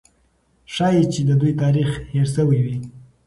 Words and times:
ښایي 0.73 1.03
چې 1.13 1.21
د 1.27 1.31
دوی 1.41 1.53
تاریخ 1.63 1.89
هېر 2.13 2.27
سوی 2.35 2.59
وي. 2.65 2.77